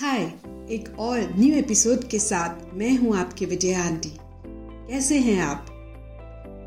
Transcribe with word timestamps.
हाय, 0.00 0.20
एक 0.70 0.98
और 0.98 1.34
new 1.38 1.54
episode 1.54 2.04
के 2.08 2.18
साथ 2.18 2.74
मैं 2.74 2.96
हूँ 2.98 3.16
आपके 3.16 3.44
विजय 3.44 3.72
आंटी। 3.74 4.10
कैसे 4.88 5.18
हैं 5.18 5.42
आप? 5.42 5.66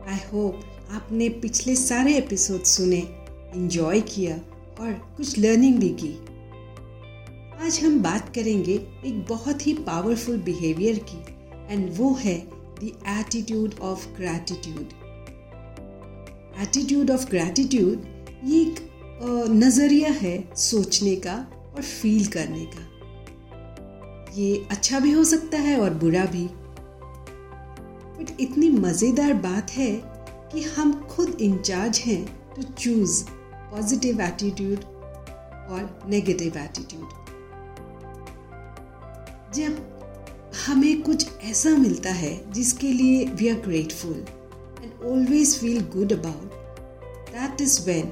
आई 0.09 0.17
होप 0.33 0.59
आपने 0.91 1.29
पिछले 1.29 1.75
सारे 1.75 2.17
एपिसोड 2.17 2.63
सुने 2.63 2.99
एंजॉय 3.55 4.01
किया 4.01 4.35
और 4.79 4.93
कुछ 5.17 5.39
लर्निंग 5.39 5.79
भी 5.79 5.89
की। 5.89 6.11
आज 7.65 7.79
हम 7.83 7.99
बात 8.03 8.35
करेंगे 8.35 8.73
एक 9.05 9.25
बहुत 9.29 9.67
ही 9.67 9.73
पावरफुल 9.73 10.37
बिहेवियर 10.37 11.05
की 11.09 11.19
एंड 11.73 11.89
वो 11.93 12.13
है 12.13 12.37
the 12.83 12.91
attitude 13.07 13.79
of 13.81 14.07
gratitude 14.07 14.93
attitude 16.61 17.11
of 17.11 17.29
gratitude 17.29 18.05
ये 18.43 18.61
एक 18.61 18.89
नज़रिया 19.49 20.11
है 20.11 20.55
सोचने 20.55 21.15
का 21.15 21.47
और 21.75 21.81
फील 21.81 22.25
करने 22.25 22.65
का। 22.65 22.92
ये 24.33 24.67
अच्छा 24.71 24.99
भी 24.99 25.11
हो 25.11 25.23
सकता 25.23 25.57
है 25.57 25.79
और 25.79 25.93
बुरा 25.93 26.25
भी 26.25 26.45
बट 28.17 28.41
इतनी 28.41 28.69
मज़ेदार 28.69 29.33
बात 29.41 29.71
है 29.71 29.91
कि 30.51 30.61
हम 30.75 30.93
खुद 31.07 31.37
इंचार्ज 31.41 31.99
हैं 31.99 32.25
टू 32.55 32.63
चूज़ 32.63 33.23
पॉजिटिव 33.71 34.21
एटीट्यूड 34.21 34.83
और 35.69 36.03
नेगेटिव 36.07 36.57
एटीट्यूड 36.57 37.21
जब 39.55 39.77
हमें 40.65 41.01
कुछ 41.01 41.27
ऐसा 41.43 41.75
मिलता 41.77 42.11
है 42.13 42.33
जिसके 42.51 42.91
लिए 42.93 43.25
we 43.31 43.49
are 43.49 43.59
grateful 43.61 44.25
and 44.83 45.03
always 45.11 45.57
feel 45.59 45.81
good 45.93 46.13
about 46.13 46.53
that 47.31 47.61
is 47.61 47.81
when 47.85 48.11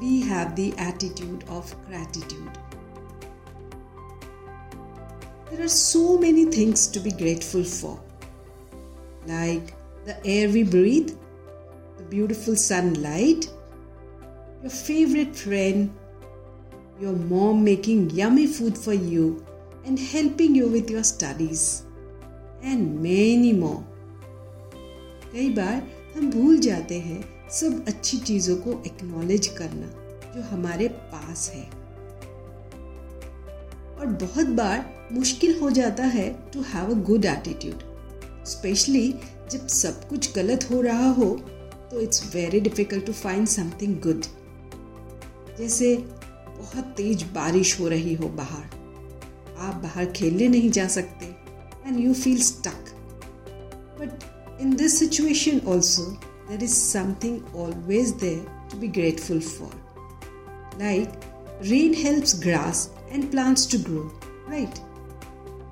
we 0.00 0.20
have 0.20 0.54
the 0.54 0.72
attitude 0.80 1.44
of 1.50 1.74
gratitude. 1.86 2.77
There 5.49 5.63
are 5.63 5.69
so 5.69 6.17
many 6.17 6.45
things 6.45 6.87
to 6.87 6.99
be 6.99 7.11
grateful 7.11 7.63
for, 7.63 7.99
like 9.27 9.73
the 10.05 10.15
air 10.25 10.49
we 10.49 10.63
breathe, 10.63 11.11
the 11.97 12.03
beautiful 12.03 12.55
sunlight, 12.55 13.49
your 14.61 14.71
favorite 14.71 15.35
friend, 15.35 15.93
your 16.99 17.13
mom 17.13 17.63
making 17.63 18.09
yummy 18.11 18.47
food 18.47 18.77
for 18.77 18.93
you 18.93 19.45
and 19.85 19.99
helping 19.99 20.55
you 20.55 20.67
with 20.67 20.89
your 20.89 21.03
studies, 21.03 21.83
and 22.63 23.01
many 23.01 23.53
more. 23.53 23.83
कई 25.33 25.49
बार 25.49 25.81
हम 26.15 26.29
भूल 26.31 26.57
जाते 26.59 26.99
हैं 26.99 27.49
सब 27.51 27.85
अच्छी 27.87 28.17
चीज़ों 28.17 28.55
को 28.65 28.71
acknowledge 28.87 29.47
करना 29.57 29.87
जो 30.35 30.41
हमारे 30.49 30.87
पास 31.13 31.49
है 31.55 31.63
और 34.00 34.06
बहुत 34.06 34.46
बार 34.46 35.08
मुश्किल 35.12 35.60
हो 35.60 35.70
जाता 35.70 36.04
है 36.04 36.50
to 36.52 36.62
have 36.62 36.90
a 36.90 37.02
good 37.02 37.24
attitude 37.24 37.82
specially 38.44 39.14
जब 39.52 39.66
सब 39.66 40.08
कुछ 40.08 40.34
गलत 40.34 40.70
हो 40.70 40.80
रहा 40.80 41.10
हो 41.10 41.24
तो 41.90 42.00
it's 42.00 42.34
very 42.34 42.60
difficult 42.60 43.06
to 43.06 43.12
find 43.12 43.48
something 43.48 44.00
good 44.00 44.22
जैसे 45.58 45.96
बहुत 46.58 46.84
तेज 46.84 47.22
बारिश 47.22 47.80
हो 47.80 47.88
रही 47.88 48.14
हो 48.14 48.28
बाहर, 48.28 48.64
आप 49.58 49.74
बाहर 49.74 50.06
खेलने 50.06 50.48
नहीं 50.48 50.70
जा 50.70 50.88
सकते 50.88 51.26
and 51.86 51.98
you 51.98 52.14
feel 52.14 52.42
stuck 52.42 52.94
but 54.00 54.24
in 54.60 54.76
this 54.76 54.98
situation 54.98 55.60
also 55.68 56.02
there 56.50 56.64
is 56.64 56.74
something 56.74 57.56
always 57.56 58.14
there 58.14 58.72
to 58.72 58.78
be 58.78 58.88
grateful 58.88 59.40
for 59.40 59.70
like 60.82 61.08
rain 61.62 61.94
helps 61.94 62.40
grass 62.40 62.97
and 63.10 63.30
plants 63.30 63.66
to 63.66 63.78
grow, 63.78 64.10
right? 64.46 64.80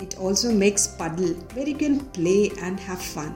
It 0.01 0.19
also 0.19 0.53
makes 0.53 0.87
puddle 0.87 1.35
where 1.55 1.69
you 1.69 1.75
can 1.75 2.01
play 2.11 2.53
and 2.61 2.79
have 2.81 3.01
fun. 3.01 3.35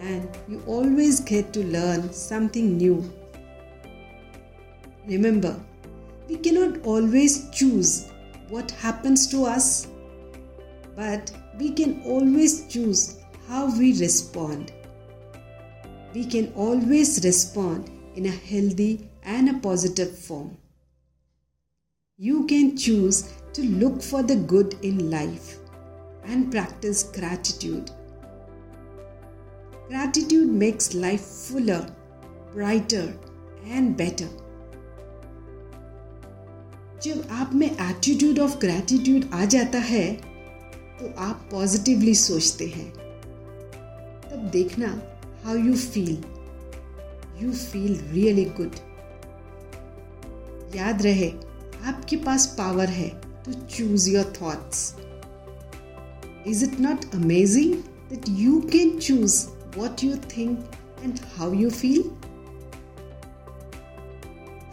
And 0.00 0.28
you 0.48 0.62
always 0.66 1.20
get 1.20 1.52
to 1.52 1.64
learn 1.64 2.12
something 2.12 2.76
new. 2.76 3.12
Remember, 5.06 5.58
we 6.28 6.36
cannot 6.36 6.82
always 6.82 7.50
choose 7.50 8.10
what 8.48 8.70
happens 8.70 9.26
to 9.28 9.44
us, 9.44 9.88
but 10.96 11.30
we 11.58 11.72
can 11.72 12.02
always 12.04 12.66
choose 12.68 13.18
how 13.48 13.76
we 13.76 13.98
respond 13.98 14.72
we 16.14 16.24
can 16.24 16.52
always 16.54 17.24
respond 17.24 17.90
in 18.16 18.26
a 18.26 18.30
healthy 18.30 19.08
and 19.22 19.48
a 19.48 19.54
positive 19.60 20.16
form. 20.18 20.56
You 22.22 22.44
can 22.44 22.76
choose 22.76 23.32
to 23.54 23.62
look 23.62 24.02
for 24.02 24.22
the 24.22 24.36
good 24.36 24.74
in 24.82 25.10
life 25.10 25.56
and 26.26 26.50
practice 26.50 27.02
gratitude. 27.02 27.90
Gratitude 29.88 30.50
makes 30.50 30.92
life 30.92 31.22
fuller, 31.22 31.86
brighter, 32.52 33.06
and 33.64 33.96
better. 33.96 34.28
जब 37.02 37.26
आप 37.30 37.54
में 37.54 37.66
attitude 37.70 38.38
of 38.38 38.58
gratitude 38.58 39.28
आ 39.34 39.44
जाता 39.44 39.78
है 39.78 40.06
तो 41.00 41.14
आप 41.18 41.48
positively 41.50 42.14
सोचते 42.28 42.66
हैं 42.76 42.88
तब 44.30 44.50
देखना 44.52 44.94
how 45.46 45.60
you 45.66 45.76
feel. 45.90 46.16
You 47.42 47.60
feel 47.66 48.02
really 48.16 48.50
good. 48.60 48.82
याद 50.76 51.02
रहे 51.02 51.49
आपके 51.88 52.16
पास 52.16 52.46
पावर 52.58 52.88
है 52.88 53.08
to 53.44 53.52
choose 53.52 54.08
your 54.10 54.32
thoughts 54.42 54.94
is 56.46 56.64
it 56.64 56.80
not 56.80 57.04
amazing 57.14 57.74
that 58.10 58.28
you 58.28 58.60
can 58.72 58.98
choose 58.98 59.44
what 59.78 60.04
you 60.04 60.16
think 60.36 60.70
and 61.04 61.20
how 61.36 61.52
you 61.52 61.70
feel 61.70 62.10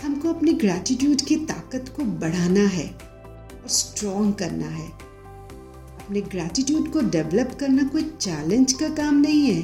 हमको 0.03 0.33
अपनी 0.33 0.53
ग्रैटिट्यूड 0.53 1.21
की 1.21 1.35
ताकत 1.45 1.93
को 1.95 2.03
बढ़ाना 2.19 2.67
है 2.69 2.87
और 2.87 3.67
स्ट्रॉन्ग 3.67 4.33
करना 4.35 4.67
है। 4.67 4.87
अपने 4.87 6.21
ग्रैटिट्यूड 6.21 6.91
को 6.93 7.01
डेवलप 7.09 7.55
करना 7.59 7.83
कोई 7.83 8.03
चैलेंज 8.21 8.73
का 8.73 8.89
काम 8.95 9.15
नहीं 9.15 9.45
है। 9.45 9.61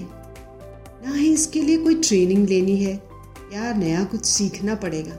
ना 1.06 1.14
ही 1.14 1.34
इसके 1.34 1.62
लिए 1.62 1.78
कोई 1.78 1.96
ट्रेनिंग 1.96 2.48
लेनी 2.50 2.76
है 2.78 2.94
या 3.54 3.74
नया 3.74 4.04
कुछ 4.04 4.26
सीखना 4.26 4.76
पड़ेगा। 4.76 5.14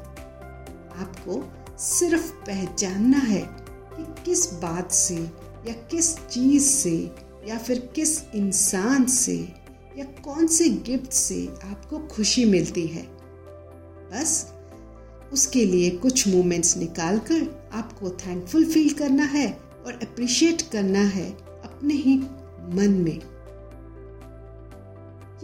आपको 1.01 1.39
सिर्फ़ 1.79 2.33
पहचानना 2.33 3.19
है 3.19 3.41
कि 3.97 4.23
किस 4.25 4.53
बात 4.53 4.93
से 4.93 5.17
या 5.69 5.73
किस 5.73 6.19
चीज़ 6.19 6.65
से 6.65 7.11
या 7.49 7.59
फिर 7.59 7.79
किस 7.95 8.23
इंसान 8.35 9.05
से 9.05 9.37
या 9.99 10.05
कौन 10.05 10.47
से 10.47 10.69
गिफ्ट 10.69 11.13
से 11.13 11.47
आपको 11.47 11.99
खुशी 11.99 12.45
मिलती 12.45 12.87
है। 12.87 13.03
बस 14.13 14.55
उसके 15.33 15.65
लिए 15.65 15.91
कुछ 15.91 16.29
मोमेंट्स 16.29 16.77
निकाल 16.77 17.19
कर 17.19 17.71
आपको 17.73 18.11
थैंकफुल 18.11 18.65
फील 18.65 18.93
करना 18.93 19.25
है 19.25 19.61
और 19.87 19.93
अप्रिशिएट 19.93 20.63
करना 20.63 20.99
है 20.99 21.31
अपने 21.65 21.95
ही 21.95 22.17
मन 22.75 22.97
में। 22.99 23.19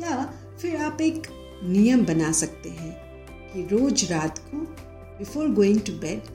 या 0.01 0.35
फिर 0.63 0.77
आप 0.77 1.01
एक 1.01 1.23
नियम 1.65 2.05
बना 2.05 2.33
सकते 2.33 2.69
हैं 2.69 2.95
कि 3.53 3.77
रोज 3.77 4.13
रात 4.13 4.39
को 4.39 4.90
before 5.21 5.49
going 5.55 5.81
to 5.87 5.93
bed 6.01 6.29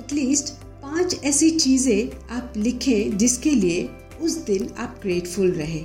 at least 0.00 0.52
पाँच 0.82 1.18
ऐसी 1.24 1.50
चीज़ें 1.50 2.34
आप 2.36 2.52
लिखें 2.56 3.16
जिसके 3.18 3.50
लिए 3.50 3.88
उस 4.22 4.36
दिन 4.46 4.68
आप 4.78 4.98
ग्रेटफुल 5.02 5.50
रहे। 5.52 5.80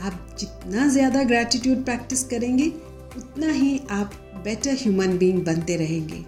आप 0.00 0.36
जितना 0.38 0.86
ज़्यादा 0.88 1.22
ग्रैटिट्यूड 1.24 1.84
प्रैक्टिस 1.84 2.24
करेंगे 2.28 2.68
उतना 3.16 3.50
ही 3.52 3.80
आप 3.90 4.14
बेटर 4.44 4.76
ह्यूमन 4.80 5.16
बीइंग 5.18 5.44
बनते 5.44 5.76
रहेंगे। 5.76 6.24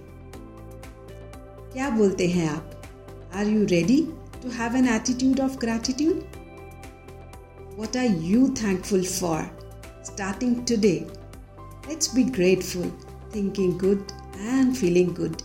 क्या 1.72 1.91
बोलते 1.91 2.28
हैं 2.28 2.48
आप? 2.48 2.72
Are 3.34 3.48
you 3.48 3.65
ready 3.71 4.00
to 4.42 4.50
have 4.59 4.77
an 4.77 4.89
attitude 4.95 5.41
of 5.41 5.59
gratitude 5.59 6.22
what 7.78 7.97
are 7.97 8.22
you 8.24 8.48
thankful 8.62 9.04
for 9.04 9.42
starting 10.06 10.54
today, 10.66 10.98
let's 11.89 12.09
be 12.09 12.22
grateful, 12.36 12.86
thinking 13.33 13.72
good 13.78 14.12
and 14.37 14.78
feeling 14.78 15.13
good. 15.13 15.43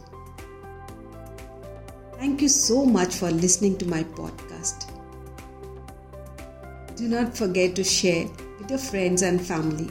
Thank 2.18 2.40
you 2.40 2.48
so 2.48 2.84
much 2.84 3.14
for 3.14 3.30
listening 3.30 3.76
to 3.78 3.86
my 3.86 4.02
podcast. 4.18 4.90
Do 6.96 7.08
not 7.08 7.36
forget 7.36 7.74
to 7.76 7.84
share 7.84 8.26
with 8.58 8.70
your 8.70 8.82
friends 8.90 9.22
and 9.22 9.46
family. 9.52 9.88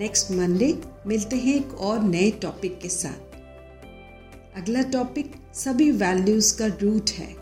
Next 0.00 0.30
Monday 0.32 0.72
मिलते 1.06 1.36
हैं 1.36 1.54
एक 1.54 1.74
और 1.88 2.02
नए 2.02 2.30
topic 2.42 2.78
के 2.80 2.88
साथ 2.88 3.36
अगला 4.60 4.82
topic 4.92 5.34
सभी 5.54 5.90
values 6.02 6.50
का 6.60 6.66
रूट 6.82 7.10
है 7.18 7.32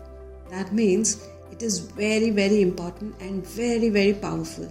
that 0.49 0.73
means 0.79 1.17
It 1.59 1.63
is 1.63 1.79
very, 1.79 2.29
very 2.29 2.61
important 2.61 3.15
and 3.19 3.45
very, 3.45 3.89
very 3.89 4.13
powerful. 4.13 4.69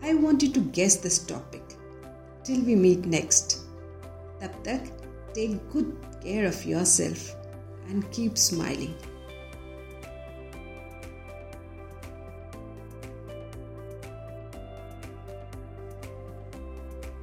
I 0.00 0.14
want 0.14 0.40
you 0.44 0.52
to 0.52 0.60
guess 0.60 0.94
this 0.94 1.18
topic. 1.18 1.62
Till 2.44 2.62
we 2.62 2.76
meet 2.76 3.04
next. 3.04 3.59
Tab 4.41 4.49
tak, 4.65 4.89
take 5.37 5.61
good 5.69 5.93
care 6.25 6.49
of 6.49 6.57
yourself. 6.65 7.37
and 7.91 8.09
keep 8.11 8.37
smiling. 8.37 8.95